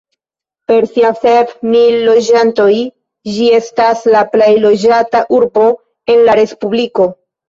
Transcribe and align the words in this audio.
Per 0.69 0.75
sia 0.91 1.09
sep 1.23 1.49
mil 1.73 1.97
loĝantoj 2.07 2.73
ĝi 3.33 3.49
estas 3.57 4.01
la 4.15 4.23
plej 4.31 4.47
loĝata 4.63 5.21
urbo 5.41 5.67
en 6.15 6.25
la 6.31 6.37
respubliko. 6.41 7.07